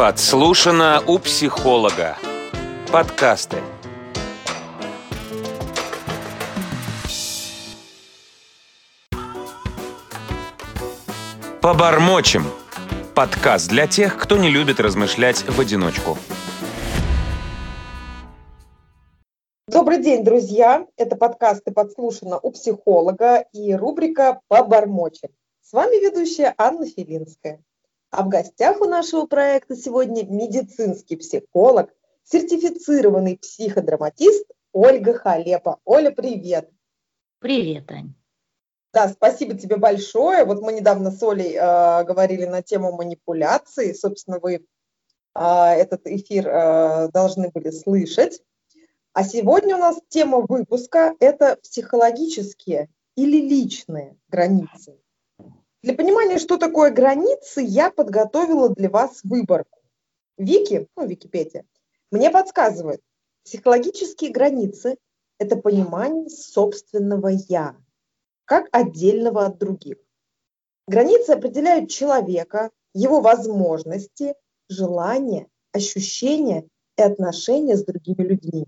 [0.00, 2.16] Подслушано у психолога.
[2.90, 3.58] Подкасты.
[11.60, 12.44] Побормочем.
[13.14, 16.16] Подкаст для тех, кто не любит размышлять в одиночку.
[19.68, 20.86] Добрый день, друзья!
[20.96, 25.28] Это подкасты «Подслушано у психолога» и рубрика «Побормочем».
[25.60, 27.62] С вами ведущая Анна Филинская.
[28.10, 31.94] А в гостях у нашего проекта сегодня медицинский психолог,
[32.24, 35.78] сертифицированный психодраматист Ольга Халепа.
[35.84, 36.70] Оля, привет!
[37.38, 38.14] Привет, Ань.
[38.92, 40.44] Да, спасибо тебе большое.
[40.44, 43.92] Вот мы недавно с Олей э, говорили на тему манипуляции.
[43.92, 48.42] Собственно, вы э, этот эфир э, должны были слышать.
[49.12, 54.98] А сегодня у нас тема выпуска– это психологические или личные границы.
[55.82, 59.80] Для понимания, что такое границы, я подготовила для вас выборку.
[60.36, 61.64] Вики, ну, Википедия,
[62.10, 63.00] мне подсказывает,
[63.44, 64.98] психологические границы–
[65.38, 67.76] это понимание собственного «я»,
[68.44, 69.96] как отдельного от других.
[70.86, 74.34] Границы определяют человека, его возможности,
[74.68, 78.66] желания, ощущения и отношения с другими людьми.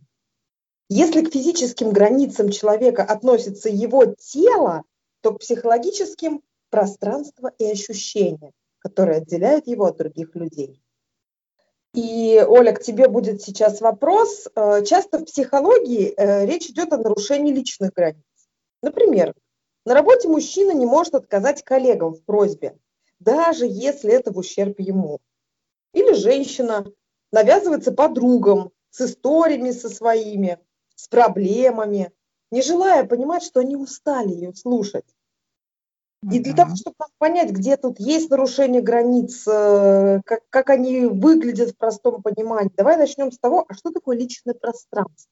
[0.88, 4.84] Если к физическим границам человека относится его тело,
[5.20, 10.82] то к психологическим пространство и ощущения, которые отделяют его от других людей.
[11.94, 14.48] И, Оля, к тебе будет сейчас вопрос.
[14.56, 18.24] Э, часто в психологии э, речь идет о нарушении личных границ.
[18.80, 19.34] Например,
[19.84, 22.78] на работе мужчина не может отказать коллегам в просьбе,
[23.20, 25.20] даже если это в ущерб ему.
[25.92, 26.86] Или женщина
[27.30, 30.58] навязывается подругам с историями со своими,
[30.94, 32.12] с проблемами,
[32.50, 35.04] не желая понимать, что они устали ее слушать.
[36.30, 41.70] И для того, чтобы понять, где тут есть нарушение границ, э, как, как они выглядят
[41.70, 45.28] в простом понимании, давай начнем с того, а что такое личное пространство?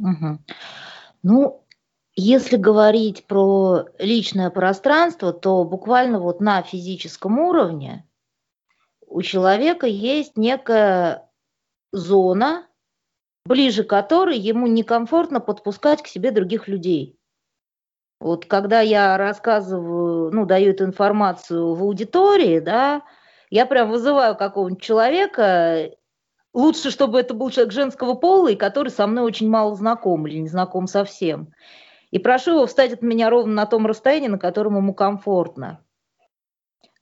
[0.00, 0.38] Угу.
[1.22, 1.64] Ну,
[2.16, 8.04] если говорить про личное пространство, то буквально вот на физическом уровне
[9.06, 11.30] у человека есть некая
[11.92, 12.66] зона,
[13.44, 17.15] ближе которой ему некомфортно подпускать к себе других людей.
[18.20, 23.02] Вот когда я рассказываю, ну, даю эту информацию в аудитории, да,
[23.50, 25.90] я прям вызываю какого-нибудь человека,
[26.54, 30.38] лучше, чтобы это был человек женского пола, и который со мной очень мало знаком или
[30.38, 31.52] не знаком совсем.
[32.10, 35.80] И прошу его встать от меня ровно на том расстоянии, на котором ему комфортно.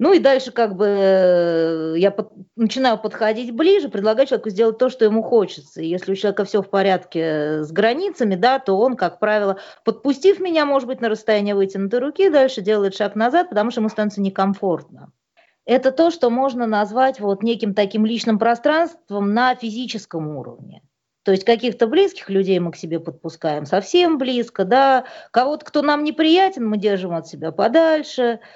[0.05, 4.91] Ну и дальше как бы э, я под, начинаю подходить ближе, предлагаю человеку сделать то,
[4.91, 5.81] что ему хочется.
[5.81, 10.41] И если у человека все в порядке с границами, да, то он, как правило, подпустив
[10.41, 14.21] меня, может быть, на расстояние вытянутой руки, дальше делает шаг назад, потому что ему становится
[14.21, 15.11] некомфортно.
[15.65, 20.83] Это то, что можно назвать вот неким таким личным пространством на физическом уровне.
[21.23, 26.05] То есть каких-то близких людей мы к себе подпускаем совсем близко, да, кого-то, кто нам
[26.05, 28.41] неприятен, мы держим от себя подальше–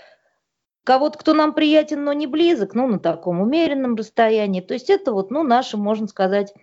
[0.88, 4.62] кого-то, кто нам приятен, но не близок, ну, на таком умеренном расстоянии.
[4.62, 6.54] То есть это вот, ну, наши, можно сказать,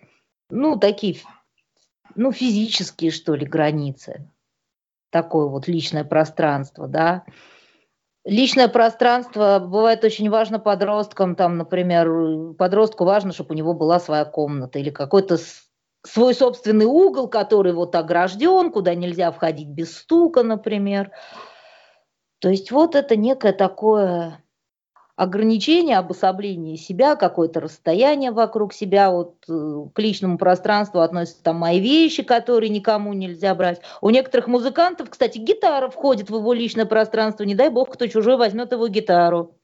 [0.50, 1.18] ну, такие,
[2.16, 4.28] ну, физические, что ли, границы.
[5.10, 7.24] Такое вот личное пространство, да.
[8.24, 14.24] Личное пространство бывает очень важно подросткам, там, например, подростку важно, чтобы у него была своя
[14.24, 15.38] комната или какой-то
[16.04, 21.12] свой собственный угол, который вот огражден, куда нельзя входить без стука, например.
[22.46, 24.40] То есть вот это некое такое
[25.16, 31.80] ограничение, обособление себя, какое-то расстояние вокруг себя, вот э, к личному пространству относятся там мои
[31.80, 33.80] вещи, которые никому нельзя брать.
[34.00, 38.36] У некоторых музыкантов, кстати, гитара входит в его личное пространство, не дай бог, кто чужой
[38.36, 39.56] возьмет его гитару.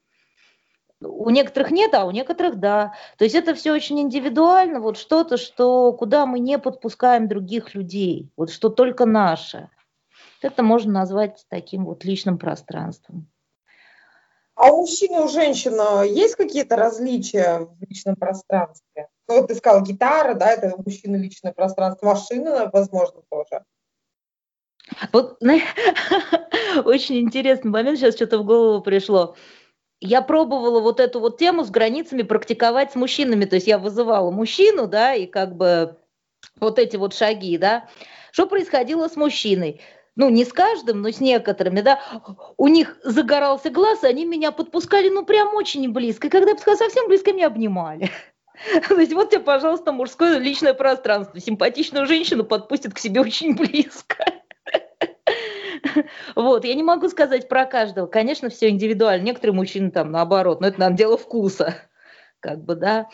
[1.01, 2.95] У некоторых нет, а у некоторых да.
[3.17, 8.29] То есть это все очень индивидуально, вот что-то, что, куда мы не подпускаем других людей,
[8.37, 9.69] вот что только наше.
[10.43, 13.29] Это можно назвать таким вот личным пространством.
[14.55, 19.09] А у мужчины и у женщины есть какие-то различия в личном пространстве?
[19.29, 23.65] Ну, вот ты сказал, гитара, да, это у мужчины личное пространство, машина, возможно, тоже.
[25.13, 25.39] Вот
[26.85, 29.37] очень интересный момент, сейчас что-то в голову пришло.
[30.01, 34.31] Я пробовала вот эту вот тему с границами практиковать с мужчинами, то есть я вызывала
[34.31, 35.97] мужчину, да, и как бы
[36.61, 37.89] вот эти вот шаги, да.
[38.33, 39.81] Что происходило с мужчиной?
[40.15, 42.01] Ну, не с каждым, но с некоторыми, да,
[42.57, 46.27] у них загорался глаз, и они меня подпускали, ну, прям очень близко.
[46.27, 48.11] И когда я подпускала совсем близко, меня обнимали.
[48.89, 51.41] То есть вот тебе, пожалуйста, мужское личное пространство.
[51.41, 54.25] Симпатичную женщину подпустит к себе очень близко.
[56.37, 58.07] Вот, я не могу сказать про каждого.
[58.07, 59.25] Конечно, все индивидуально.
[59.25, 61.75] Некоторые мужчины там наоборот, но это нам дело вкуса.
[62.41, 63.09] как бы, да.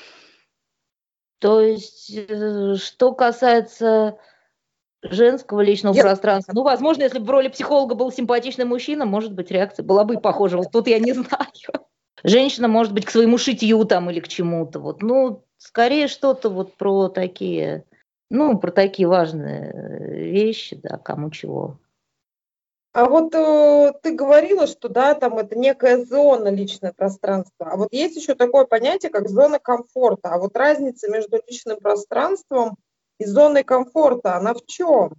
[1.38, 4.18] То есть, э, что касается
[5.02, 6.02] женского личного я...
[6.02, 6.52] пространства.
[6.54, 10.20] Ну, возможно, если бы в роли психолога был симпатичный мужчина, может быть, реакция была бы
[10.20, 10.56] похожа.
[10.56, 11.86] Вот тут я не знаю.
[12.24, 14.80] Женщина, может быть, к своему шитью там или к чему-то.
[14.80, 15.02] Вот.
[15.02, 17.84] Ну, скорее что-то вот про такие,
[18.30, 21.78] ну, про такие важные э, вещи, да, кому чего.
[22.92, 27.70] А вот э, ты говорила, что да, там это некая зона личное пространство.
[27.70, 30.30] А вот есть еще такое понятие, как зона комфорта.
[30.30, 32.76] А вот разница между личным пространством
[33.18, 35.12] и зоной комфорта, она в чем?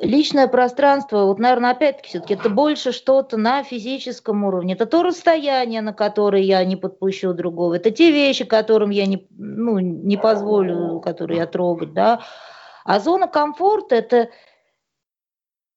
[0.00, 4.74] Личное пространство, вот, наверное, опять-таки, все-таки это больше что-то на физическом уровне.
[4.74, 7.74] Это то расстояние, на которое я не подпущу другого.
[7.74, 12.22] Это те вещи, которым я не, ну, не позволю, которые я трогать, да.
[12.84, 14.30] А зона комфорта– это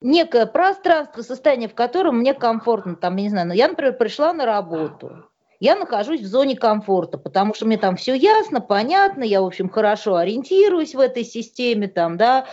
[0.01, 2.95] некое пространство, состояние, в котором мне комфортно.
[2.95, 5.25] Там, я не знаю, ну, я, например, пришла на работу–
[5.61, 9.69] я нахожусь в зоне комфорта, потому что мне там все ясно, понятно, я, в общем,
[9.69, 12.47] хорошо ориентируюсь в этой системе, там, да,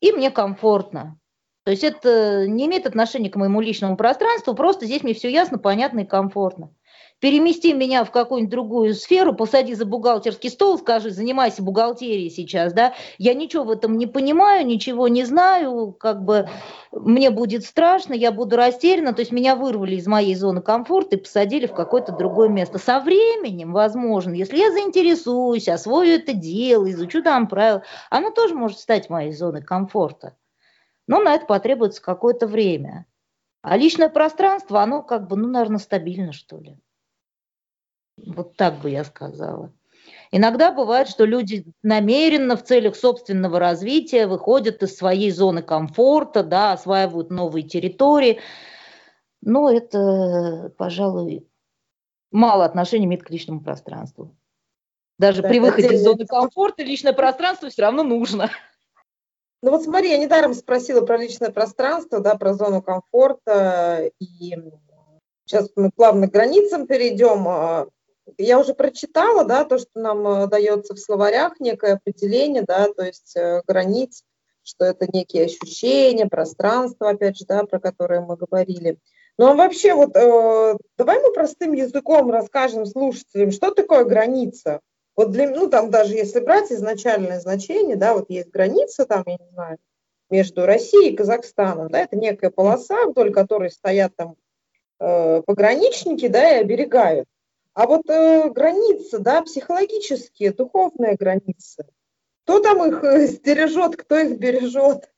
[0.00, 1.20] и мне комфортно.
[1.64, 5.58] То есть это не имеет отношения к моему личному пространству, просто здесь мне все ясно,
[5.58, 6.70] понятно и комфортно
[7.20, 12.94] перемести меня в какую-нибудь другую сферу, посади за бухгалтерский стол, скажи, занимайся бухгалтерией сейчас, да,
[13.18, 16.48] я ничего в этом не понимаю, ничего не знаю, как бы
[16.92, 21.20] мне будет страшно, я буду растеряна, то есть меня вырвали из моей зоны комфорта и
[21.20, 22.78] посадили в какое-то другое место.
[22.78, 28.78] Со временем, возможно, если я заинтересуюсь, освою это дело, изучу там правила, оно тоже может
[28.78, 30.36] стать моей зоной комфорта.
[31.06, 33.06] Но на это потребуется какое-то время.
[33.62, 36.78] А личное пространство, оно как бы, ну, наверное, стабильно, что ли.
[38.16, 39.72] Вот так бы я сказала.
[40.32, 46.72] Иногда бывает, что люди намеренно в целях собственного развития выходят из своей зоны комфорта, да,
[46.72, 48.40] осваивают новые территории.
[49.42, 51.46] Но это, пожалуй,
[52.30, 54.36] мало отношения имеет к личному пространству.
[55.18, 58.50] Даже да, при выходе из зоны комфорта личное пространство все равно нужно.
[59.62, 64.54] Ну вот смотри, я недаром спросила про личное пространство, да, про зону комфорта, и
[65.44, 67.90] сейчас мы плавно к границам перейдем.
[68.38, 73.04] Я уже прочитала, да, то, что нам э, дается в словарях, некое определение, да, то
[73.04, 74.24] есть э, границ,
[74.62, 78.98] что это некие ощущения, пространство, опять же, да, про которое мы говорили.
[79.38, 84.80] Ну а вообще вот э, давай мы простым языком расскажем слушателям, что такое граница.
[85.14, 89.36] Вот для, ну там даже если брать изначальное значение, да, вот есть граница там, я
[89.36, 89.78] не знаю,
[90.30, 94.36] между Россией и Казахстаном, да, это некая полоса, вдоль которой стоят там
[95.00, 97.28] э, пограничники, да, и оберегают.
[97.76, 101.86] А вот э, границы, да, психологические, духовные границы,
[102.42, 105.12] кто там их э, стережет, кто их бережет?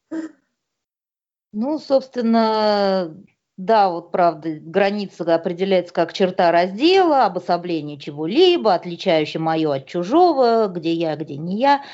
[1.53, 3.17] Ну, собственно,
[3.57, 10.93] да, вот правда, граница определяется как черта раздела, обособление чего-либо, отличающее мое от чужого, где
[10.93, 11.85] я, где не я.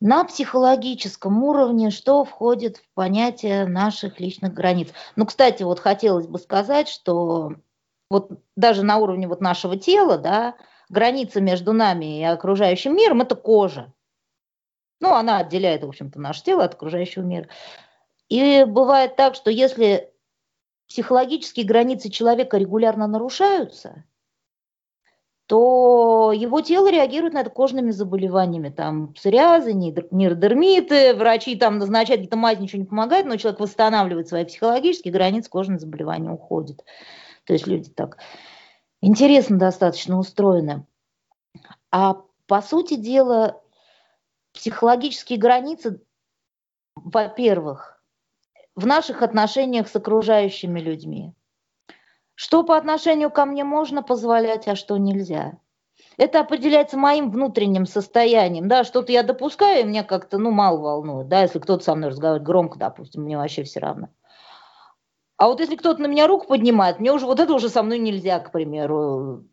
[0.00, 4.88] На психологическом уровне что входит в понятие наших личных границ?
[5.14, 7.52] Ну, кстати, вот хотелось бы сказать, что
[8.10, 10.56] вот даже на уровне вот нашего тела, да,
[10.88, 13.92] граница между нами и окружающим миром– это кожа.
[15.00, 17.48] Ну, она отделяет, в общем-то, наше тело от окружающего мира.
[18.28, 20.12] И бывает так, что если
[20.88, 24.04] психологические границы человека регулярно нарушаются,
[25.46, 32.36] то его тело реагирует на это кожными заболеваниями, там псориазы, нейродермиты, врачи там назначают какие-то
[32.36, 36.84] мази, ничего не помогает, но человек восстанавливает свои психологические границы, кожные заболевания уходят.
[37.48, 38.18] То есть люди так
[39.00, 40.86] интересно достаточно устроены.
[41.90, 43.62] А по сути дела,
[44.52, 46.02] психологические границы,
[46.94, 48.02] во-первых,
[48.76, 51.32] в наших отношениях с окружающими людьми.
[52.34, 55.58] Что по отношению ко мне можно позволять, а что нельзя.
[56.18, 58.68] Это определяется моим внутренним состоянием.
[58.68, 61.28] Да, что-то я допускаю, и меня как-то ну, мало волнует.
[61.28, 64.10] Да, если кто-то со мной разговаривает громко, допустим, мне вообще все равно.
[65.38, 67.98] А вот если кто-то на меня руку поднимает, мне уже вот это уже со мной
[67.98, 69.44] нельзя, к примеру.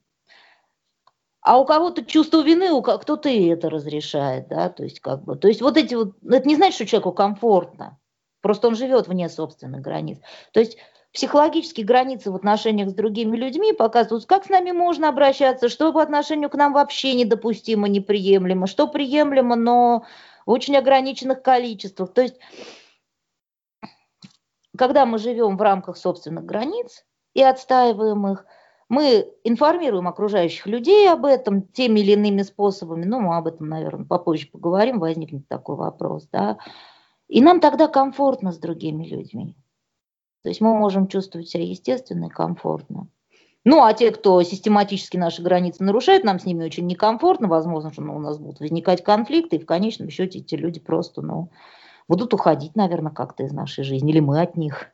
[1.41, 5.35] А у кого-то чувство вины, у кто-то и это разрешает, да, то есть как бы,
[5.35, 7.99] то есть вот эти вот, это не значит, что человеку комфортно,
[8.41, 10.17] просто он живет вне собственных границ.
[10.53, 10.77] То есть
[11.13, 16.01] психологические границы в отношениях с другими людьми показывают, как с нами можно обращаться, что по
[16.01, 20.03] отношению к нам вообще недопустимо, неприемлемо, что приемлемо, но
[20.47, 22.11] в очень ограниченных количествах.
[22.11, 22.37] То есть
[24.75, 28.45] когда мы живем в рамках собственных границ и отстаиваем их,
[28.87, 34.05] мы информируем окружающих людей об этом теми или иными способами, ну, мы об этом, наверное,
[34.05, 36.57] попозже поговорим, возникнет такой вопрос, да,
[37.27, 39.55] и нам тогда комфортно с другими людьми.
[40.43, 43.07] То есть мы можем чувствовать себя естественно и комфортно.
[43.63, 48.03] Ну, а те, кто систематически наши границы нарушает, нам с ними очень некомфортно, возможно, что
[48.03, 51.49] ну, у нас будут возникать конфликты, и в конечном счете эти люди просто, ну,
[52.07, 54.91] будут уходить, наверное, как-то из нашей жизни, или мы от них.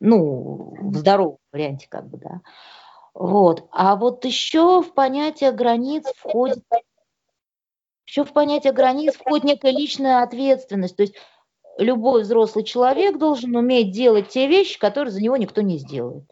[0.00, 2.40] Ну, в здоровом варианте, как бы, да.
[3.14, 3.68] Вот.
[3.72, 6.64] А вот еще в понятие границ входит
[8.06, 10.96] еще в понятие границ входит некая личная ответственность.
[10.96, 11.14] То есть
[11.78, 16.24] любой взрослый человек должен уметь делать те вещи, которые за него никто не сделает.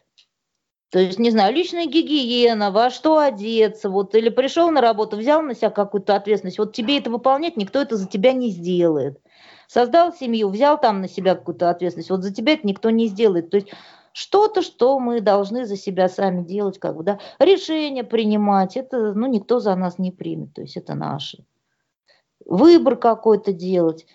[0.90, 5.42] То есть, не знаю, личная гигиена, во что одеться, вот, или пришел на работу, взял
[5.42, 9.20] на себя какую-то ответственность, вот тебе это выполнять, никто это за тебя не сделает.
[9.66, 13.50] Создал семью, взял там на себя какую-то ответственность, вот за тебя это никто не сделает.
[13.50, 13.68] То есть
[14.14, 19.26] что-то, что мы должны за себя сами делать, как бы, да, решения принимать, это, ну,
[19.26, 21.44] никто за нас не примет, то есть это наше.
[22.46, 24.06] Выбор какой-то делать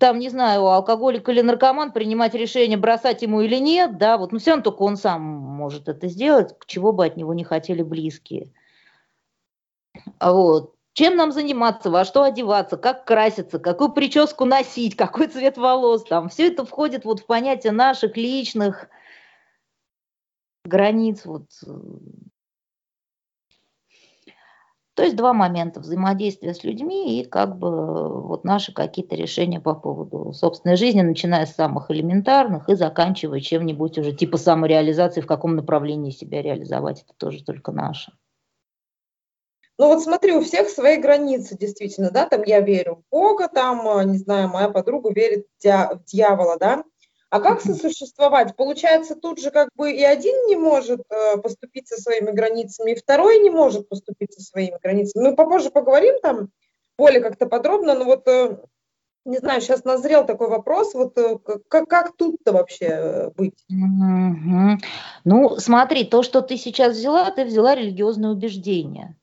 [0.00, 4.38] там, не знаю, алкоголик или наркоман принимать решение, бросать ему или нет, да, вот, ну,
[4.38, 8.50] все равно только он сам может это сделать, чего бы от него не хотели близкие.
[10.18, 10.74] Вот.
[10.94, 16.28] Чем нам заниматься, во что одеваться, как краситься, какую прическу носить, какой цвет волос, там,
[16.30, 18.88] все это входит вот в понятие наших личных
[20.64, 21.44] границ, вот,
[25.00, 29.72] то есть два момента взаимодействия с людьми и как бы вот наши какие-то решения по
[29.72, 35.56] поводу собственной жизни, начиная с самых элементарных и заканчивая чем-нибудь уже типа самореализации, в каком
[35.56, 38.12] направлении себя реализовать, это тоже только наше.
[39.78, 44.06] Ну вот смотри, у всех свои границы, действительно, да, там я верю в Бога, там,
[44.12, 46.84] не знаю, моя подруга верит в дьявола, да,
[47.30, 48.56] а как сосуществовать?
[48.56, 52.96] Получается, тут же как бы и один не может э, поступить со своими границами, и
[52.96, 55.28] второй не может поступить со своими границами.
[55.28, 56.50] Мы попозже поговорим там
[56.98, 58.56] более как-то подробно, но вот, э,
[59.24, 63.64] не знаю, сейчас назрел такой вопрос, вот э, как, как тут-то вообще быть?
[63.70, 64.78] Угу.
[65.24, 69.16] Ну, смотри, то, что ты сейчас взяла, ты взяла религиозное убеждение.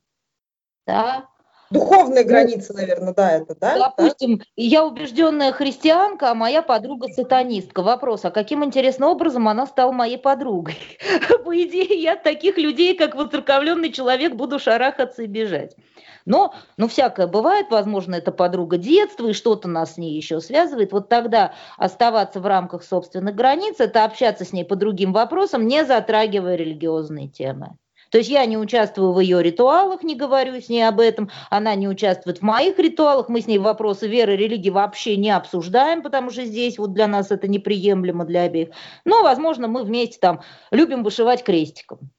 [0.86, 1.28] Да?
[1.70, 3.78] Духовные ну, границы, наверное, да, это, да?
[3.78, 4.44] Допустим, да?
[4.56, 7.82] я убежденная христианка, а моя подруга сатанистка.
[7.82, 10.78] Вопрос, а каким интересным образом она стала моей подругой?
[11.44, 15.76] По идее, я от таких людей, как воцерковленный человек, буду шарахаться и бежать.
[16.24, 20.92] Но, ну, всякое бывает, возможно, это подруга детства, и что-то нас с ней еще связывает.
[20.92, 25.84] Вот тогда оставаться в рамках собственных границ, это общаться с ней по другим вопросам, не
[25.84, 27.76] затрагивая религиозные темы.
[28.10, 31.74] То есть я не участвую в ее ритуалах, не говорю с ней об этом, она
[31.74, 36.30] не участвует в моих ритуалах, мы с ней вопросы веры, религии вообще не обсуждаем, потому
[36.30, 38.70] что здесь вот для нас это неприемлемо для обеих.
[39.04, 42.10] Но, возможно, мы вместе там любим вышивать крестиком.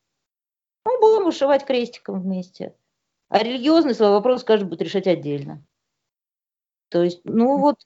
[0.86, 2.76] Ну, будем вышивать крестиком вместе.
[3.30, 5.64] А религиозный свой вопрос каждый будет решать отдельно.
[6.90, 7.78] То есть, ну вот,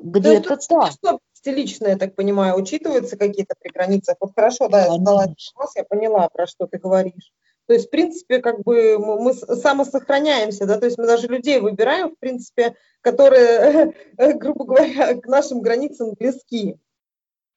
[0.00, 1.18] где-то так
[1.52, 4.16] лично, я так понимаю, учитываются какие-то при границах?
[4.20, 7.32] Вот хорошо, да, я задала вопрос, я поняла, про что ты говоришь.
[7.66, 12.10] То есть, в принципе, как бы мы самосохраняемся, да, то есть мы даже людей выбираем,
[12.10, 16.76] в принципе, которые, грубо говоря, к нашим границам близки.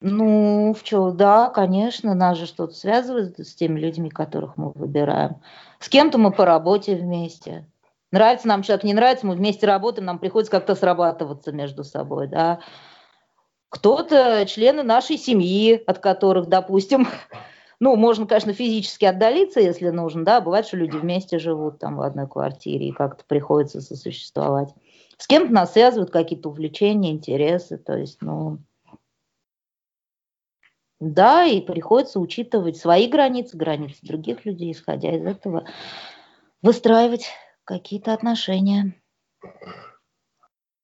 [0.00, 5.42] Ну, в чем, да, конечно, нас же что-то связывает с теми людьми, которых мы выбираем.
[5.80, 7.66] С кем-то мы по работе вместе.
[8.10, 12.60] Нравится нам человек, не нравится, мы вместе работаем, нам приходится как-то срабатываться между собой, да
[13.68, 17.06] кто-то члены нашей семьи, от которых, допустим,
[17.80, 22.02] ну, можно, конечно, физически отдалиться, если нужно, да, бывает, что люди вместе живут там в
[22.02, 24.74] одной квартире и как-то приходится сосуществовать.
[25.18, 28.58] С кем-то нас связывают какие-то увлечения, интересы, то есть, ну,
[31.00, 35.64] да, и приходится учитывать свои границы, границы других людей, исходя из этого,
[36.60, 37.28] выстраивать
[37.64, 38.94] какие-то отношения.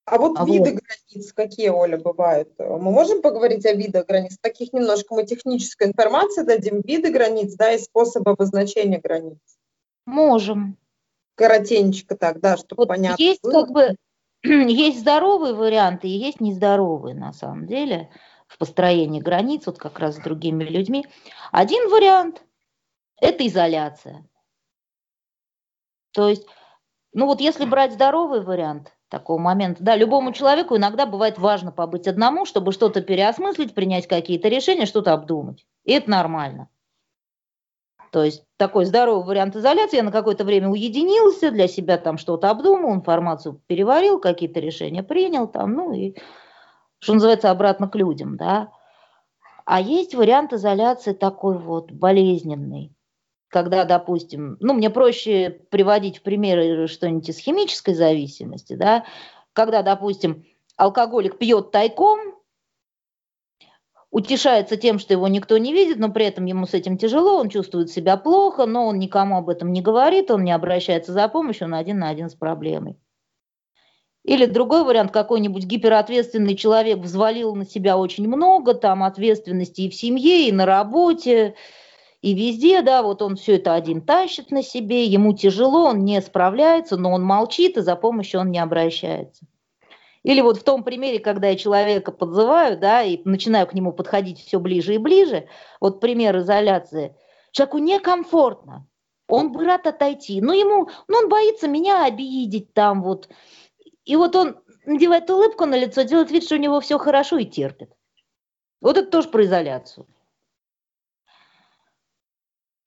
[0.06, 0.82] А вот а виды вот.
[0.82, 2.50] границ какие, Оля, бывают?
[2.58, 4.36] Мы можем поговорить о видах границ?
[4.40, 6.82] Таких немножко мы технической информации дадим.
[6.82, 9.38] Виды границ, да, и способы обозначения границ.
[10.04, 10.76] Можем.
[11.36, 13.52] Коротенечко так, да, чтобы вот понятно есть было.
[13.52, 13.96] как бы
[14.44, 18.10] есть здоровые варианты и есть нездоровые на самом деле
[18.46, 21.06] в построении границ, вот как раз с другими людьми.
[21.50, 22.44] Один вариант–
[23.20, 24.28] это изоляция.
[26.12, 26.46] То есть,
[27.12, 29.82] ну вот если брать здоровый вариант, такого момента.
[29.82, 35.12] Да, любому человеку иногда бывает важно побыть одному, чтобы что-то переосмыслить, принять какие-то решения, что-то
[35.12, 35.66] обдумать.
[35.84, 36.68] И это нормально.
[38.10, 39.96] То есть такой здоровый вариант изоляции.
[39.96, 45.48] Я на какое-то время уединился, для себя там что-то обдумал, информацию переварил, какие-то решения принял
[45.48, 46.14] там, ну и,
[47.00, 48.70] что называется, обратно к людям, да.
[49.64, 52.93] А есть вариант изоляции такой вот болезненный
[53.54, 59.04] когда, допустим, ну, мне проще приводить в примеры что-нибудь из химической зависимости, да,
[59.52, 60.44] когда, допустим,
[60.76, 62.18] алкоголик пьет тайком,
[64.10, 67.48] утешается тем, что его никто не видит, но при этом ему с этим тяжело, он
[67.48, 71.68] чувствует себя плохо, но он никому об этом не говорит, он не обращается за помощью,
[71.68, 72.98] он один на один с проблемой.
[74.24, 79.94] Или другой вариант, какой-нибудь гиперответственный человек взвалил на себя очень много там ответственности и в
[79.94, 81.54] семье, и на работе,
[82.24, 86.22] и везде, да, вот он все это один тащит на себе, ему тяжело, он не
[86.22, 89.44] справляется, но он молчит, и за помощью он не обращается.
[90.22, 94.40] Или вот в том примере, когда я человека подзываю, да, и начинаю к нему подходить
[94.40, 95.48] все ближе и ближе,
[95.82, 97.14] вот пример изоляции.
[97.50, 98.86] Человеку некомфортно,
[99.28, 103.28] он бы рад отойти, но ему, ну, он боится меня обидеть там вот.
[104.06, 107.44] И вот он надевает улыбку на лицо, делает вид, что у него все хорошо и
[107.44, 107.90] терпит.
[108.80, 110.06] Вот это тоже про изоляцию.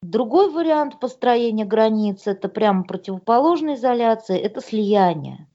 [0.10, 5.50] Другой вариант построения границ, это прямо противоположная изоляция, это слияние.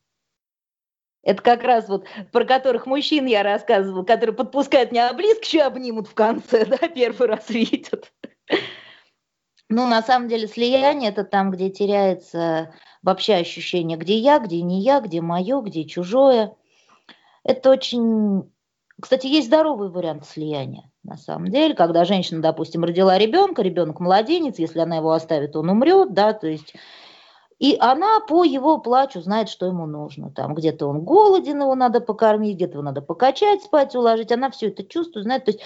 [1.22, 6.06] Это как раз вот про которых мужчин я рассказывала, которые подпускают меня близко, еще обнимут
[6.06, 8.12] в конце, да, первый раз видят.
[9.70, 14.82] Ну, на самом деле, слияние– это там, где теряется вообще ощущение, где я, где не
[14.82, 16.54] я, где мое, где чужое.
[17.42, 18.52] Это очень...
[19.00, 24.58] Кстати, есть здоровый вариант слияния на самом деле, когда женщина, допустим, родила ребенка, ребенок младенец,
[24.58, 26.74] если она его оставит, он умрет, да, то есть
[27.62, 30.32] и она по его плачу знает, что ему нужно.
[30.32, 34.32] Там где-то он голоден, его надо покормить, где-то его надо покачать, спать, уложить.
[34.32, 35.44] Она все это чувствует, знает.
[35.44, 35.62] То есть,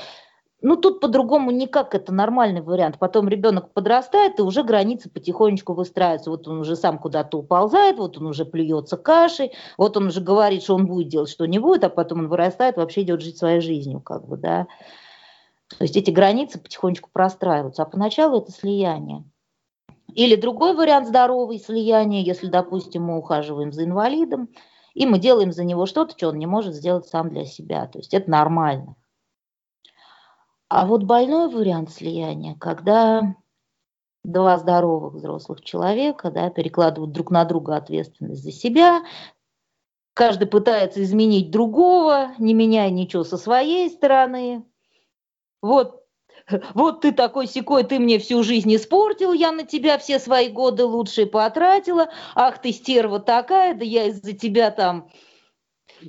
[0.60, 2.98] ну тут по-другому никак, это нормальный вариант.
[2.98, 6.28] Потом ребенок подрастает, и уже границы потихонечку выстраиваются.
[6.28, 10.64] Вот он уже сам куда-то уползает, вот он уже плюется кашей, вот он уже говорит,
[10.64, 13.62] что он будет делать, что не будет, а потом он вырастает, вообще идет жить своей
[13.62, 14.66] жизнью, как бы, да.
[15.68, 19.24] То есть эти границы потихонечку простраиваются, а поначалу это слияние.
[20.14, 24.48] Или другой вариант здоровый слияния, если, допустим, мы ухаживаем за инвалидом,
[24.94, 27.86] и мы делаем за него что-то, что он не может сделать сам для себя.
[27.86, 28.96] То есть это нормально.
[30.68, 33.36] А вот больной вариант слияния, когда
[34.24, 39.02] два здоровых взрослых человека да, перекладывают друг на друга ответственность за себя,
[40.14, 44.64] каждый пытается изменить другого, не меняя ничего со своей стороны,
[45.66, 46.04] вот,
[46.74, 50.84] вот ты такой секой, ты мне всю жизнь испортил, я на тебя все свои годы
[50.84, 55.08] лучшие потратила, ах ты стерва такая, да я из-за тебя там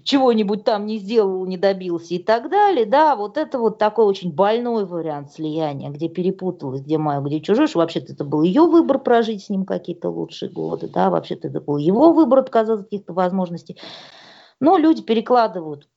[0.04, 4.34] чего-нибудь там не сделал, не добился и так далее, да, вот это вот такой очень
[4.34, 9.00] больной вариант слияния, где перепуталась, где мое, где чужое, что вообще-то это был ее выбор
[9.00, 13.14] прожить с ним какие-то лучшие годы, да, вообще-то это был его выбор отказаться от каких-то
[13.14, 13.78] возможностей.
[14.60, 15.88] Но люди перекладывают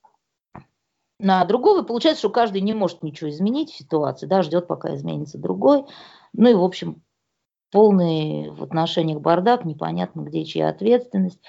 [1.21, 4.95] на другого, и получается, что каждый не может ничего изменить в ситуации, да, ждет, пока
[4.95, 5.85] изменится другой.
[6.33, 7.03] Ну и, в общем,
[7.71, 11.41] полный в отношениях бардак, непонятно, где чья ответственность.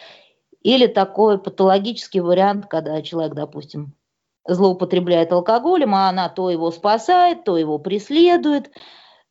[0.61, 3.95] Или такой патологический вариант, когда человек, допустим,
[4.47, 8.71] злоупотребляет алкоголем, а она то его спасает, то его преследует,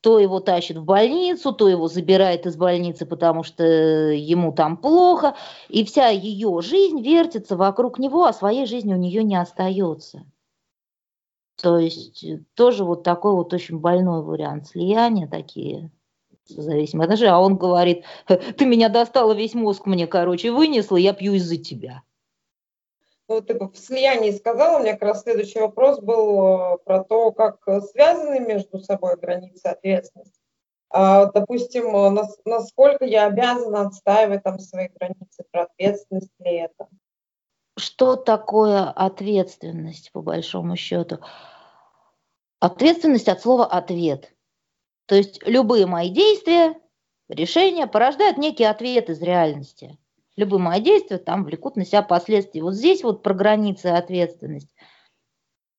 [0.01, 5.37] то его тащит в больницу, то его забирает из больницы, потому что ему там плохо,
[5.69, 10.25] и вся ее жизнь вертится вокруг него, а своей жизни у нее не остается.
[11.61, 15.91] То есть э, тоже вот такой вот очень больной вариант слияния такие
[16.47, 17.09] зависимые.
[17.29, 22.03] А он говорит, ты меня достала, весь мозг мне, короче, вынесла, я пью из-за тебя.
[23.31, 27.31] Ну, ты в слиянии сказала, у меня как раз следующий вопрос был э, про то,
[27.31, 27.63] как
[27.93, 30.41] связаны между собой границы ответственности.
[30.89, 36.89] А, допустим, э, насколько я обязана отстаивать там свои границы, про ответственность ли это?
[37.79, 41.21] Что такое ответственность, по большому счету?
[42.59, 44.35] Ответственность от слова «ответ».
[45.07, 46.75] То есть любые мои действия,
[47.29, 50.00] решения порождают некий ответ из реальности.
[50.41, 52.63] Любые мои действия там влекут на себя последствия.
[52.63, 54.75] Вот здесь вот про границы ответственность.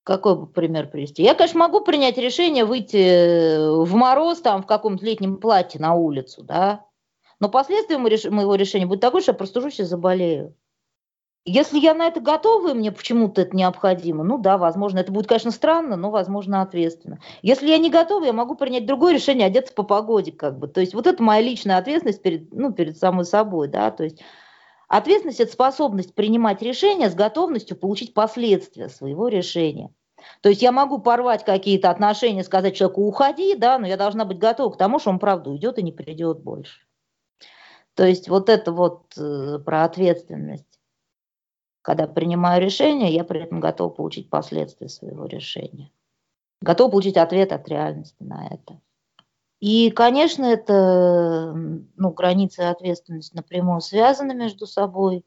[0.04, 1.24] Какой бы пример привести?
[1.24, 6.44] Я, конечно, могу принять решение выйти в мороз там в каком-то летнем платье на улицу,
[6.44, 6.86] да,
[7.40, 10.56] но последствия моего решения будет такое, что я простужусь и заболею.
[11.44, 15.26] Если я на это готова, и мне почему-то это необходимо, ну да, возможно, это будет,
[15.26, 17.20] конечно, странно, но, возможно, ответственно.
[17.42, 20.68] Если я не готова, я могу принять другое решение, одеться по погоде, как бы.
[20.68, 24.22] То есть вот это моя личная ответственность перед, ну, перед самой собой, да, то есть
[24.98, 29.94] ответственность– это способность принимать решения с готовностью получить последствия своего решения.
[30.42, 34.38] То есть я могу порвать какие-то отношения, сказать человеку «уходи», да, но я должна быть
[34.38, 36.86] готова к тому, что он правда уйдет и не придет больше.
[37.96, 40.80] То есть вот это вот э, про ответственность.
[41.82, 45.92] Когда принимаю решение, я при этом готов получить последствия своего решения.
[46.62, 48.80] Готов получить ответ от реальности на это.
[49.62, 51.54] И, конечно, это
[51.96, 55.24] ну, границы ответственности напрямую связаны между собой.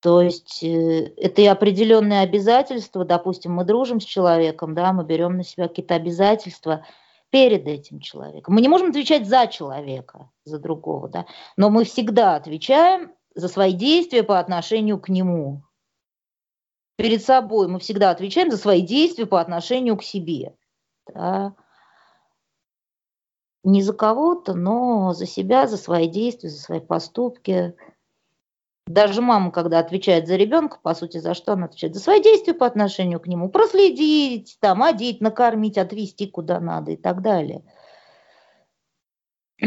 [0.00, 5.38] То есть э, это и определенные обязательства, допустим, мы дружим с человеком, да, мы берем
[5.38, 6.86] на себя какие-то обязательства
[7.30, 8.54] перед этим человеком.
[8.54, 11.24] Мы не можем отвечать за человека, за другого, да,
[11.56, 15.62] но мы всегда отвечаем за свои действия по отношению к нему.
[16.96, 20.54] Перед собой мы всегда отвечаем за свои действия по отношению к себе.
[21.06, 21.54] Да.
[23.64, 27.74] Не за кого-то, но за себя, за свои действия, за свои поступки.
[28.86, 31.94] Даже мама, когда отвечает за ребенка, по сути, за что она отвечает?
[31.94, 33.48] За свои действия по отношению к нему.
[33.48, 37.62] Проследить, там, одеть, накормить, отвезти куда надо и так далее.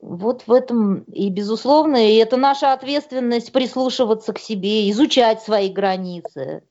[0.00, 6.64] Вот в этом и, безусловно, и это наша ответственность прислушиваться к себе, изучать свои границы,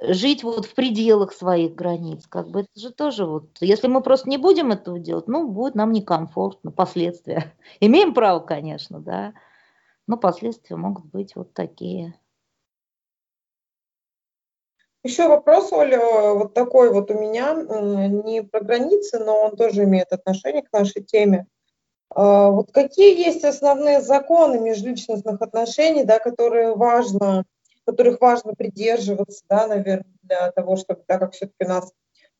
[0.00, 2.26] жить вот в пределах своих границ.
[2.28, 5.74] Как бы это же тоже вот, если мы просто не будем этого делать, ну, будет
[5.74, 7.54] нам некомфортно, последствия.
[7.80, 9.34] Имеем право, конечно, да,
[10.06, 12.14] но последствия могут быть вот такие.
[15.04, 20.12] Еще вопрос, Оля, вот такой вот у меня, не про границы, но он тоже имеет
[20.12, 21.46] отношение к нашей теме.
[22.10, 27.44] А, вот какие есть основные законы межличностных отношений, да, которые важно,
[27.88, 31.90] которых важно придерживаться, да, наверное, для того, чтобы, так как все-таки у нас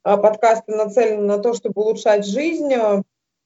[0.02, 3.02] а, подкасты нацелены на то, чтобы улучшать жизнь а,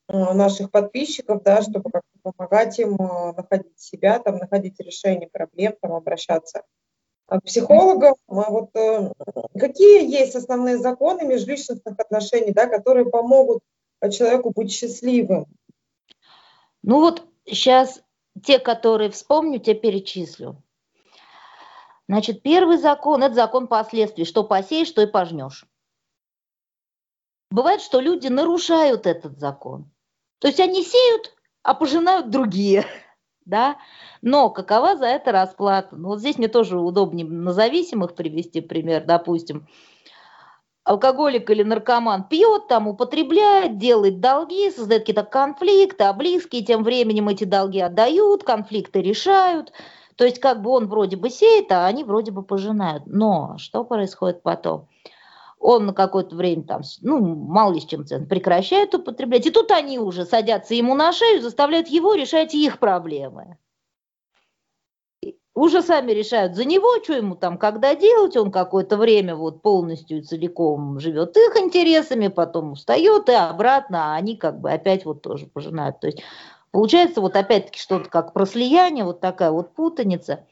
[0.09, 6.63] наших подписчиков, да, чтобы как-то помогать им находить себя, там, находить решение проблем, там, обращаться
[7.29, 8.15] к психологам.
[8.27, 9.13] Вот э,
[9.59, 13.61] какие есть основные законы межличностных отношений, да, которые помогут
[14.11, 15.47] человеку быть счастливым?
[16.83, 18.03] Ну вот сейчас
[18.45, 20.63] те, которые вспомню, те перечислю.
[22.09, 24.25] Значит, первый закон– это закон последствий.
[24.25, 25.65] Что посеешь, что и пожнешь.
[27.51, 29.91] Бывает, что люди нарушают этот закон.
[30.39, 32.85] То есть они сеют, а пожинают другие.
[33.45, 33.77] Да?
[34.21, 35.97] Но какова за это расплата?
[35.97, 39.05] Ну, вот здесь мне тоже удобнее на зависимых привести пример.
[39.05, 39.67] Допустим,
[40.85, 47.29] алкоголик или наркоман пьет, там употребляет, делает долги, создает какие-то конфликты, а близкие тем временем
[47.29, 49.73] эти долги отдают, конфликты решают.
[50.17, 53.05] То есть как бы он вроде бы сеет, а они вроде бы пожинают.
[53.07, 54.89] Но что происходит потом?
[55.59, 59.47] Он на какое-то время там, ну, мало ли с чем цен, прекращает употреблять.
[59.47, 63.59] И тут они уже садятся ему на шею, заставляют его решать их проблемы
[65.55, 70.19] уже сами решают за него, что ему там когда делать, он какое-то время вот полностью
[70.19, 75.23] и целиком живет их интересами, потом устает и обратно, а они как бы опять вот
[75.23, 76.01] тоже пожинают.
[76.01, 76.23] То есть
[76.73, 80.47] получается вот опять-таки что-то как прослияние, вот такая вот путаница.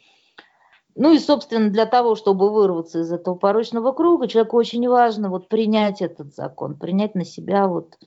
[0.94, 5.48] Ну и, собственно, для того, чтобы вырваться из этого порочного круга, человеку очень важно вот
[5.48, 7.98] принять этот закон, принять на себя вот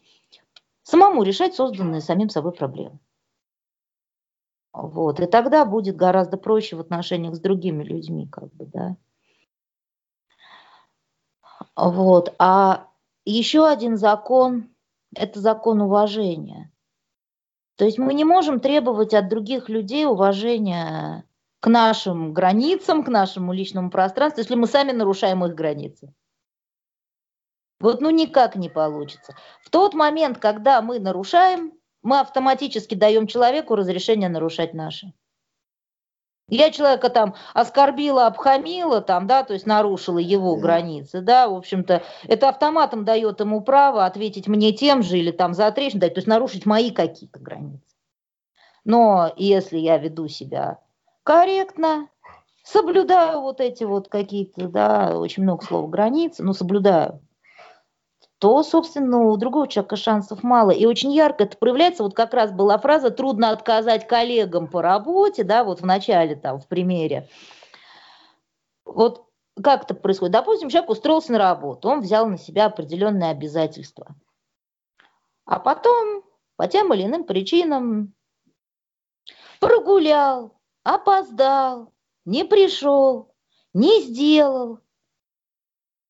[0.83, 2.99] самому решать созданные самим собой проблемы.
[4.73, 5.19] Вот.
[5.19, 8.97] И тогда будет гораздо проще в отношениях с другими людьми, как бы, да.
[11.75, 12.33] Вот.
[12.39, 12.87] А
[13.23, 14.69] еще один закон–
[15.15, 16.72] это закон уважения.
[17.75, 21.25] То есть мы не можем требовать от других людей уважения
[21.59, 26.13] к нашим границам, к нашему личному пространству, если мы сами нарушаем их границы.
[27.79, 29.35] Вот ну никак не получится.
[29.61, 35.13] В тот момент, когда мы нарушаем мы автоматически даем человеку разрешение нарушать наши.
[36.49, 42.03] Я человека там оскорбила, обхамила, там, да, то есть нарушила его границы, да, в общем-то,
[42.27, 46.19] это автоматом дает ему право ответить мне тем же или там за отречь дать, то
[46.19, 47.81] есть нарушить мои какие-то границы.
[48.83, 50.79] Но если я веду себя
[51.23, 52.09] корректно,
[52.63, 57.21] соблюдаю вот эти вот какие-то, да, очень много слов границы, но соблюдаю,
[58.43, 60.71] то, собственно, у другого человека шансов мало.
[60.71, 62.03] И очень ярко это проявляется.
[62.03, 66.59] Вот как раз была фраза «трудно отказать коллегам по работе», да, вот в начале там,
[66.59, 67.29] в примере.
[68.83, 69.29] Вот
[69.63, 70.33] как это происходит?
[70.33, 74.13] Допустим, человек устроился на работу, он взял на себя определенные обязательства.
[75.45, 76.23] А потом,
[76.57, 78.13] по тем или иным причинам,
[79.61, 81.93] прогулял, опоздал,
[82.25, 83.33] не пришел,
[83.73, 84.79] не сделал.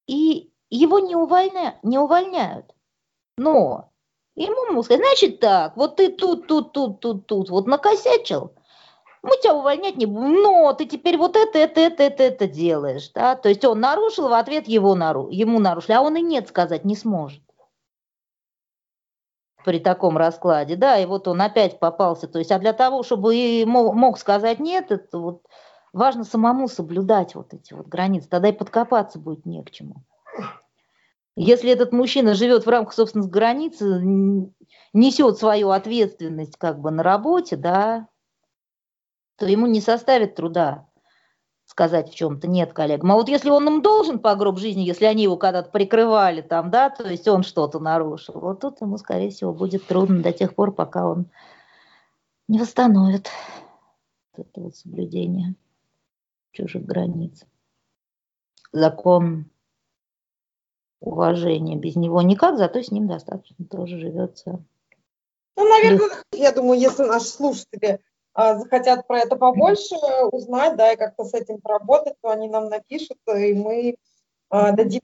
[0.08, 2.74] И его не, увольня, не увольняют.
[3.38, 3.90] Но
[4.36, 8.54] ему сказать, значит так, вот ты тут, тут, тут, тут, тут, вот накосячил,
[9.22, 13.10] мы тебя увольнять не будем, но ты теперь вот это, это, это, это, это делаешь,
[13.14, 16.48] да, то есть он нарушил, в ответ его нару, ему нарушили, а он и нет
[16.50, 17.42] сказать не сможет
[19.64, 23.36] при таком раскладе, да, и вот он опять попался, то есть, а для того, чтобы
[23.36, 25.46] и мог, мог сказать нет, это вот
[25.94, 30.04] важно самому соблюдать вот эти вот границы, тогда и подкопаться будет не к чему.
[31.36, 33.82] Если этот мужчина живет в рамках собственных границ,
[34.94, 38.08] несет свою ответственность как бы на работе, да,
[39.38, 40.88] то ему не составит труда
[41.66, 43.12] сказать в чем-то нет коллегам.
[43.12, 46.70] А вот если он им должен по гроб жизни, если они его когда-то прикрывали там,
[46.70, 50.54] да, то есть он что-то нарушил, вот тут ему, скорее всего, будет трудно до тех
[50.56, 51.32] пор, пока он
[52.48, 53.30] не восстановит
[54.36, 55.56] это вот соблюдение
[56.52, 57.46] чужих границ.
[58.72, 59.50] Закон
[61.04, 64.64] уважения без него никак, зато с ним достаточно тоже живется.
[65.56, 68.00] Ну, наверное, я думаю, если наши слушатели
[68.34, 69.96] а, захотят про это побольше
[70.32, 73.96] узнать, да, и как-то с этим поработать, то они нам напишут, и мы
[74.50, 75.02] а, дадим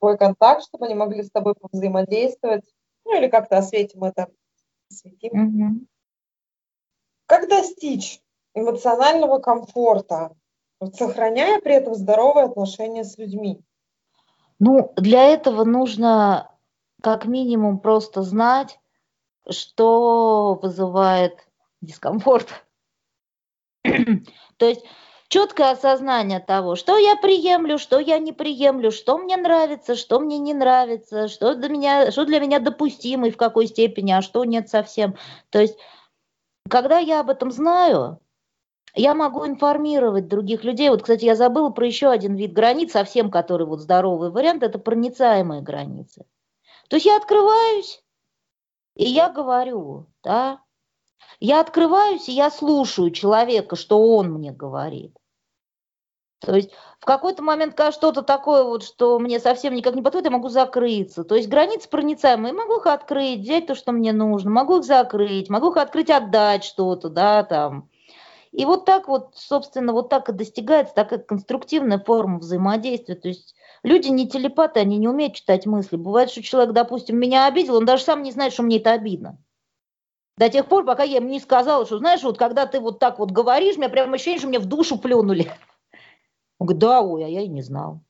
[0.00, 2.64] твой контакт, чтобы они могли с тобой взаимодействовать,
[3.04, 4.28] ну или как-то осветим это.
[4.90, 5.66] Осветим.
[5.70, 5.86] Угу.
[7.26, 8.20] Как достичь
[8.54, 10.34] эмоционального комфорта,
[10.94, 13.62] сохраняя при этом здоровые отношения с людьми?
[14.58, 16.50] Ну, для этого нужно
[17.02, 18.80] как минимум просто знать,
[19.48, 21.48] что вызывает
[21.80, 22.48] дискомфорт.
[23.84, 24.84] То есть
[25.28, 30.38] четкое осознание того, что я приемлю, что я не приемлю, что мне нравится, что мне
[30.38, 34.44] не нравится, что для меня, что для меня допустимо и в какой степени, а что
[34.44, 35.16] нет совсем.
[35.50, 35.78] То есть,
[36.68, 38.20] когда я об этом знаю,
[38.94, 40.90] я могу информировать других людей.
[40.90, 44.78] Вот, кстати, я забыла про еще один вид границ, совсем который вот здоровый вариант, это
[44.78, 46.24] проницаемые границы.
[46.88, 48.02] То есть я открываюсь,
[48.94, 50.60] и я говорю, да,
[51.40, 55.14] я открываюсь, и я слушаю человека, что он мне говорит.
[56.40, 56.70] То есть
[57.00, 60.48] в какой-то момент, когда что-то такое, вот, что мне совсем никак не подходит, я могу
[60.48, 61.24] закрыться.
[61.24, 62.52] То есть границы проницаемые.
[62.52, 66.64] Могу их открыть, взять то, что мне нужно, могу их закрыть, могу их открыть, отдать
[66.64, 67.88] что-то, да, там.
[68.52, 73.14] И вот так вот, собственно, вот так и достигается такая конструктивная форма взаимодействия.
[73.14, 75.96] То есть люди не телепаты, они не умеют читать мысли.
[75.96, 79.38] Бывает, что человек, допустим, меня обидел, он даже сам не знает, что мне это обидно.
[80.38, 83.18] До тех пор, пока я ему не сказала, что, знаешь, вот когда ты вот так
[83.18, 85.50] вот говоришь, у меня прям ощущение, что мне в душу плюнули.
[86.58, 88.00] Он говорит, да, ой, а я и не знал.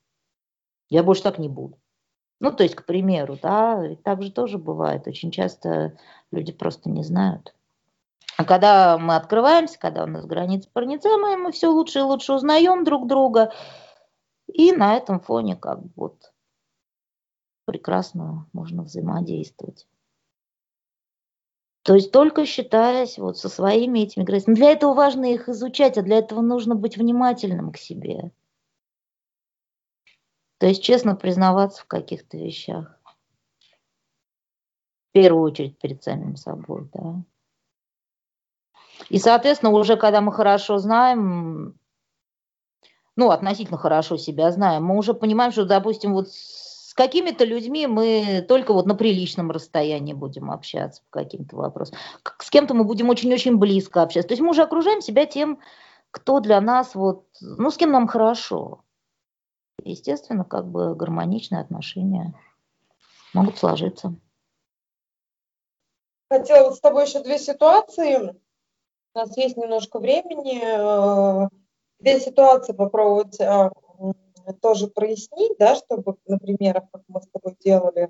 [0.89, 1.79] Я больше так не буду.
[2.39, 5.07] Ну, то есть, к примеру, да, так же тоже бывает.
[5.07, 5.97] Очень часто
[6.31, 7.53] люди просто не знают.
[8.39, 12.85] А когда мы открываемся, когда у нас границы проницаемые, мы все лучше и лучше узнаем
[12.85, 13.51] друг друга.
[14.47, 16.31] И на этом фоне как бы вот
[17.65, 19.89] прекрасно можно взаимодействовать.
[21.83, 24.55] То есть только считаясь вот со своими этими границами.
[24.55, 28.31] Для этого важно их изучать, а для этого нужно быть внимательным к себе.
[30.59, 33.01] То есть честно признаваться в каких-то вещах.
[35.09, 37.21] В первую очередь перед самим собой, да.
[39.09, 41.77] И, соответственно, уже когда мы хорошо знаем,
[43.15, 48.45] ну, относительно хорошо себя знаем, мы уже понимаем, что, допустим, вот с какими-то людьми мы
[48.47, 51.97] только вот на приличном расстоянии будем общаться по каким-то вопросам.
[52.39, 54.27] С кем-то мы будем очень-очень близко общаться.
[54.27, 55.59] То есть мы уже окружаем себя тем,
[56.11, 58.83] кто для нас вот, ну, с кем нам хорошо.
[59.83, 62.33] Естественно, как бы гармоничные отношения
[63.33, 64.13] могут сложиться.
[66.29, 68.35] Хотела с тобой еще две ситуации
[69.13, 70.61] у нас есть немножко времени.
[70.63, 71.47] Э,
[71.99, 73.71] две ситуации попробовать а,
[74.61, 78.09] тоже прояснить, да, чтобы на примерах, как мы с тобой делали.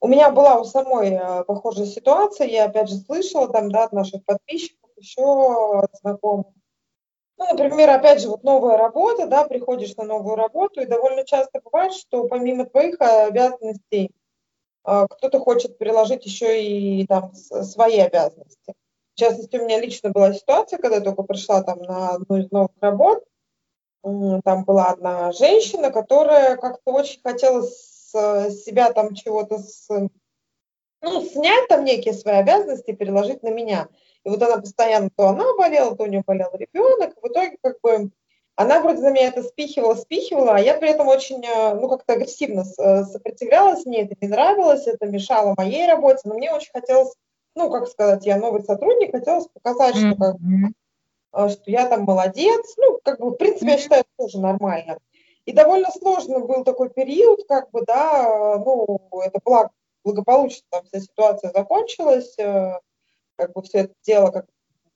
[0.00, 3.92] У меня была у самой э, похожая ситуация, я опять же слышала там, да, от
[3.92, 6.46] наших подписчиков, еще от знакомых.
[7.36, 11.60] Ну, например, опять же, вот новая работа, да, приходишь на новую работу, и довольно часто
[11.64, 14.10] бывает, что помимо твоих обязанностей
[14.86, 18.74] э, кто-то хочет приложить еще и там свои обязанности.
[19.18, 22.52] В частности, у меня лично была ситуация, когда я только пришла там на одну из
[22.52, 23.24] новых работ,
[24.04, 28.12] там была одна женщина, которая как-то очень хотела с
[28.64, 29.88] себя там чего-то с,
[31.02, 33.88] ну, снять там некие свои обязанности переложить на меня.
[34.22, 37.20] И вот она постоянно, то она болела, то у нее болел ребенок.
[37.20, 38.12] В итоге как бы
[38.54, 42.12] она вроде за меня это спихивала, спихивала, а я при этом очень, э, ну, как-то
[42.12, 47.12] агрессивно э, сопротивлялась, мне это не нравилось, это мешало моей работе, но мне очень хотелось
[47.54, 51.48] ну, как сказать, я новый сотрудник, хотелось показать, что, как, mm-hmm.
[51.50, 52.74] что я там молодец.
[52.76, 53.70] Ну, как бы, в принципе, mm-hmm.
[53.70, 54.98] я считаю, это тоже нормально.
[55.44, 59.70] И довольно сложно был такой период, как бы, да, ну, это благо,
[60.04, 62.78] благополучно там вся ситуация закончилась, э,
[63.36, 64.46] как бы все это дело как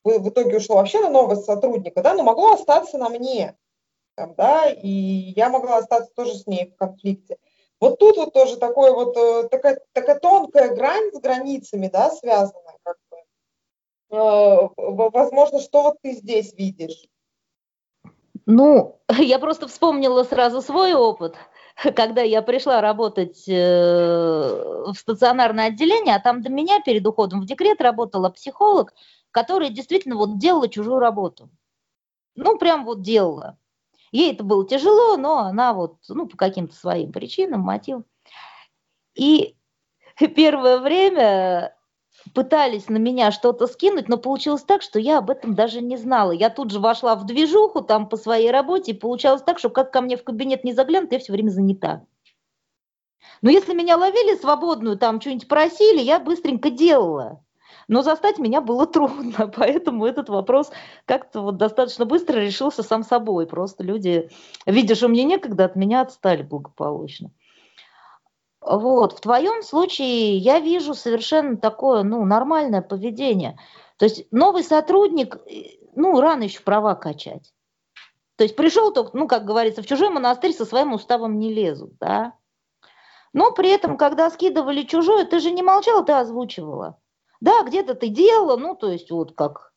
[0.04, 3.56] в, в итоге ушло вообще на нового сотрудника, да, но могло остаться на мне,
[4.14, 7.38] там, да, и я могла остаться тоже с ней в конфликте.
[7.82, 12.78] Вот тут вот тоже такой вот, э, такая, такая тонкая грань с границами, да, связанная,
[12.84, 14.16] как бы.
[14.16, 14.68] Э,
[15.10, 17.08] возможно, что вот ты здесь видишь?
[18.46, 21.34] Ну, я просто вспомнила сразу свой опыт,
[21.96, 27.46] когда я пришла работать э, в стационарное отделение, а там до меня перед уходом в
[27.46, 28.94] декрет работала психолог,
[29.32, 31.50] которая действительно вот делала чужую работу.
[32.36, 33.58] Ну, прям вот делала.
[34.12, 38.04] Ей это было тяжело, но она вот, ну, по каким-то своим причинам, мотивам.
[39.14, 39.56] И
[40.36, 41.74] первое время
[42.34, 46.30] пытались на меня что-то скинуть, но получилось так, что я об этом даже не знала.
[46.30, 49.90] Я тут же вошла в движуху там по своей работе, и получалось так, что как
[49.92, 52.04] ко мне в кабинет не заглянут, я все время занята.
[53.40, 57.42] Но если меня ловили свободную, там что-нибудь просили, я быстренько делала.
[57.88, 60.70] Но застать меня было трудно, поэтому этот вопрос
[61.04, 63.46] как-то вот достаточно быстро решился сам собой.
[63.46, 64.30] Просто люди,
[64.66, 67.30] видя, что мне некогда, от меня отстали благополучно.
[68.60, 73.58] Вот, в твоем случае я вижу совершенно такое, ну, нормальное поведение.
[73.96, 77.52] То есть новый сотрудник, э, ну, рано еще права качать.
[78.36, 81.96] То есть пришел только, ну, как говорится, в чужой монастырь со своим уставом не лезут,
[81.98, 82.34] да.
[83.32, 86.98] Но при этом, когда скидывали чужое, ты же не молчала, ты озвучивала.
[87.42, 89.72] Да, где-то ты делала, ну, то есть вот как,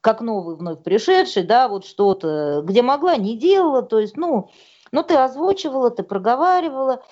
[0.00, 4.50] как новый вновь пришедший, да, вот что-то, где могла, не делала, то есть, ну,
[4.90, 7.04] ну, ты озвучивала, ты проговаривала,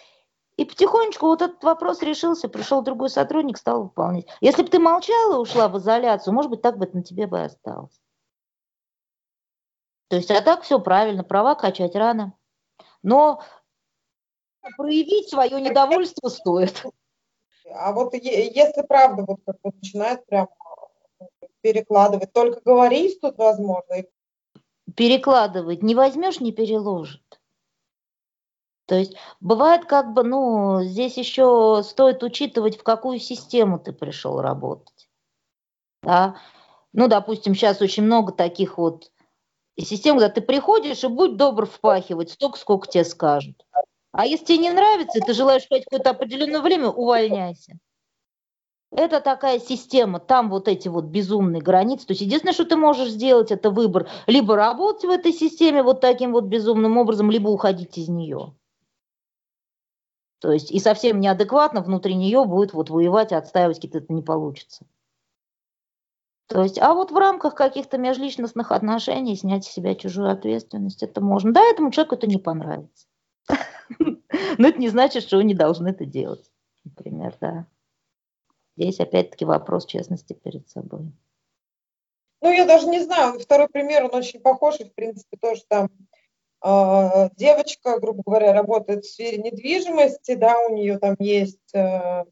[0.57, 4.27] и потихонечку вот этот вопрос решился, пришел другой сотрудник, стал выполнять.
[4.41, 7.43] Если бы ты молчала, ушла в изоляцию, может быть, так бы это на тебе бы
[7.43, 8.01] осталось.
[10.09, 12.33] То есть, а так все правильно, права качать рано.
[13.03, 13.43] Но
[14.79, 16.83] проявить свое недовольство стоит.
[17.75, 20.49] А вот если правда вот как вот начинает прям
[21.61, 24.05] перекладывать, только говорить тут возможно.
[24.97, 27.23] Перекладывать не возьмешь, не переложит.
[28.87, 34.41] То есть бывает как бы, ну, здесь еще стоит учитывать, в какую систему ты пришел
[34.41, 35.11] работать.
[36.03, 36.37] Да?
[36.95, 39.13] Ну, допустим, сейчас очень много таких вот
[39.79, 43.63] систем, когда ты приходишь и будь добр впахивать столько, сколько тебе скажут.
[44.19, 47.79] А если тебе не нравится, ты желаешь ждать какое-то определенное время, увольняйся.
[48.91, 52.05] Это такая система, там вот эти вот безумные границы.
[52.05, 54.09] То есть единственное, что ты можешь сделать, это выбор.
[54.27, 58.57] Либо работать в этой системе вот таким вот безумным образом, либо уходить из нее.
[60.41, 64.85] То есть и совсем неадекватно внутри нее будет вот воевать отстаивать какие-то не получится.
[66.49, 71.21] То есть, а вот в рамках каких-то межличностных отношений снять с себя чужую ответственность, это
[71.21, 71.53] можно.
[71.53, 73.08] Да, этому человеку это не понравится.
[74.59, 76.51] Но это не значит, что вы не должны это делать.
[76.85, 77.67] Например, да.
[78.77, 81.13] Здесь опять-таки вопрос честности перед собой.
[82.41, 85.91] Ну, я даже не знаю, второй пример, он очень похож, и, в принципе, тоже там
[86.65, 92.25] э, девочка, грубо говоря, работает в сфере недвижимости, да, у нее там есть, э,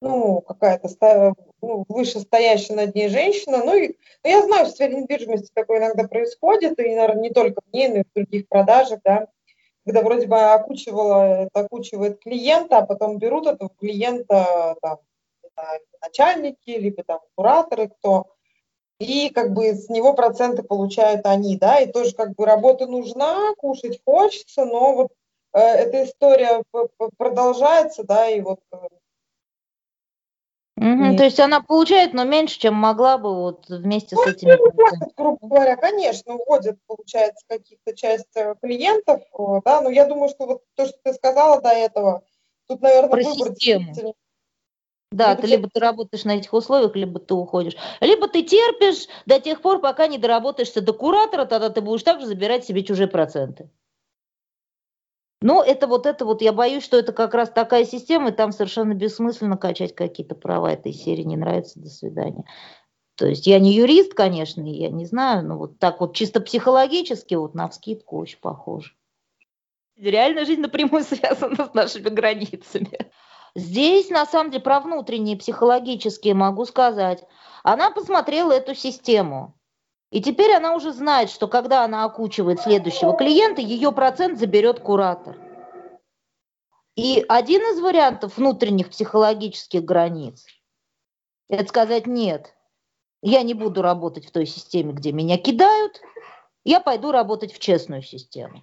[0.00, 5.50] ну, какая-то ну, вышестоящая над ней женщина, ну, и, ну, я знаю, в сфере недвижимости
[5.54, 9.28] такое иногда происходит, и, наверное, не только в ней, но и в других продажах, да,
[9.84, 14.98] когда вроде бы окучивала, это окучивает клиента, а потом берут этого клиента, там,
[16.02, 18.26] начальники, либо там кураторы, кто,
[18.98, 23.54] и как бы с него проценты получают они, да, и тоже как бы работа нужна,
[23.56, 25.12] кушать хочется, но вот
[25.54, 26.62] э, эта история
[27.16, 28.76] продолжается, да, и вот э,
[30.80, 34.56] Угу, то есть она получает, но меньше, чем могла бы вот вместе ну, с этими.
[34.56, 39.20] Уходят, грубо говоря, конечно, уходят, получается, каких-то часть э, клиентов,
[39.62, 42.22] да, но я думаю, что вот то, что ты сказала до этого,
[42.66, 44.14] тут, наверное, Про выбор систему.
[45.12, 47.76] Да, ты либо ты работаешь на этих условиях, либо ты уходишь.
[48.00, 52.26] Либо ты терпишь до тех пор, пока не доработаешься до куратора, тогда ты будешь также
[52.26, 53.68] забирать себе чужие проценты.
[55.42, 58.52] Но это вот это вот, я боюсь, что это как раз такая система, и там
[58.52, 61.22] совершенно бессмысленно качать какие-то права этой серии.
[61.22, 62.44] Не нравится, до свидания.
[63.16, 67.34] То есть я не юрист, конечно, я не знаю, но вот так вот чисто психологически,
[67.34, 68.92] вот на вскидку очень похоже.
[69.96, 73.10] Реальная жизнь напрямую связана с нашими границами.
[73.54, 77.24] Здесь, на самом деле, про внутренние психологические могу сказать.
[77.62, 79.54] Она посмотрела эту систему.
[80.10, 85.36] И теперь она уже знает, что когда она окучивает следующего клиента, ее процент заберет куратор.
[86.96, 90.44] И один из вариантов внутренних психологических границ–
[91.48, 92.54] это сказать «нет,
[93.22, 96.00] я не буду работать в той системе, где меня кидают,
[96.64, 98.62] я пойду работать в честную систему».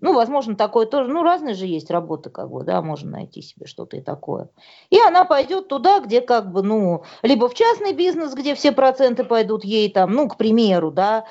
[0.00, 1.10] Ну, возможно, такое тоже.
[1.10, 4.48] Ну, разные же есть работы, как бы, да, можно найти себе что-то и такое.
[4.90, 9.24] И она пойдет туда, где как бы, ну, либо в частный бизнес, где все проценты
[9.24, 11.24] пойдут ей там, ну, к примеру, да,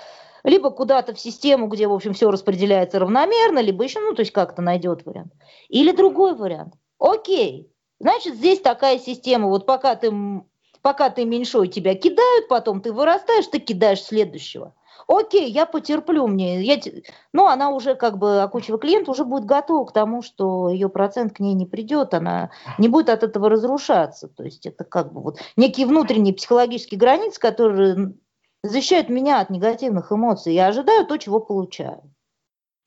[0.43, 4.33] либо куда-то в систему, где, в общем, все распределяется равномерно, либо еще, ну, то есть
[4.33, 5.31] как-то найдет вариант.
[5.69, 6.73] Или другой вариант.
[6.99, 10.11] Окей, значит, здесь такая система, вот пока ты,
[10.81, 14.73] пока ты меньшой, тебя кидают, потом ты вырастаешь, ты кидаешь следующего
[15.07, 16.61] окей, я потерплю мне.
[16.61, 16.79] Я...
[17.33, 21.33] Ну, она уже как бы, окучивая клиент, уже будет готова к тому, что ее процент
[21.33, 24.27] к ней не придет, она не будет от этого разрушаться.
[24.27, 28.13] То есть это как бы вот некие внутренние психологические границы, которые
[28.63, 30.53] защищают меня от негативных эмоций.
[30.53, 32.01] Я ожидаю то, чего получаю.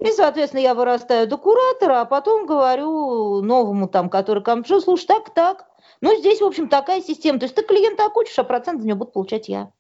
[0.01, 5.07] И, соответственно, я вырастаю до куратора, а потом говорю новому там, который ко мне, слушай,
[5.07, 5.67] так, так.
[6.01, 7.39] Ну, здесь, в общем, такая система.
[7.39, 9.73] То есть ты клиента окучишь, а процент за него буду получать я.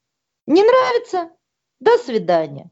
[0.46, 1.30] Не нравится?
[1.80, 2.70] До свидания.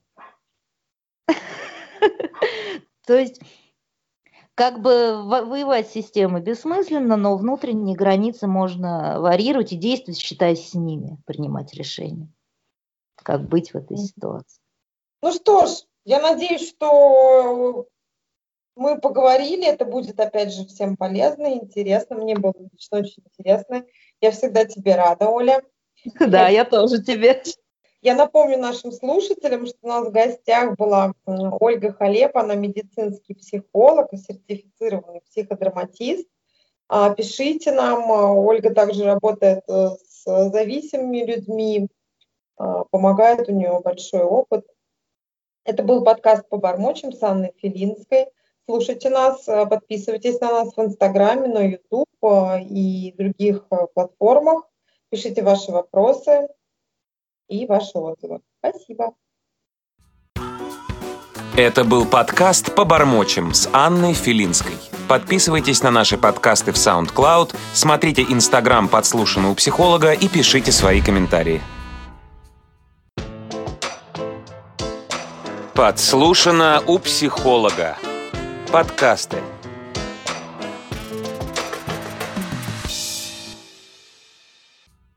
[3.06, 3.40] То есть
[4.54, 10.74] как бы воевать с системой бессмысленно, но внутренние границы можно варьировать и действовать, считаясь с
[10.74, 12.28] ними, принимать решения.
[13.16, 14.61] Как быть в этой ситуации.
[15.22, 15.70] Ну что ж,
[16.04, 17.86] я надеюсь, что
[18.74, 22.16] мы поговорили, это будет опять же всем полезно, интересно.
[22.16, 23.84] Мне было лично очень интересно.
[24.20, 25.62] Я всегда тебе рада, Оля.
[26.20, 27.42] Да, я тоже тебе.
[28.01, 34.12] Я напомню нашим слушателям, что у нас в гостях была Ольга Халеп, она медицинский психолог
[34.12, 36.28] и сертифицированный психодраматист.
[36.88, 41.88] А, пишите нам, Ольга также работает э, с зависимыми людьми,
[42.57, 44.64] а, помогает, у нее большой опыт.
[45.64, 48.26] Это был подкаст по бормочам с Анной Филинской.
[48.64, 54.70] Слушайте нас, э, подписывайтесь на нас в Инстаграме, на Ютуб э, и других платформах.
[55.11, 56.49] Пишите ваши вопросы
[57.49, 58.40] и ваши отзывы.
[58.59, 59.14] Спасибо.
[61.57, 64.76] Это был подкаст по бормочем с Анной Филинской.
[65.09, 71.61] Подписывайтесь на наши подкасты в SoundCloud, смотрите Инстаграм подслушанного психолога и пишите свои комментарии.
[75.74, 77.96] Подслушано у психолога.
[78.70, 79.38] Подкасты.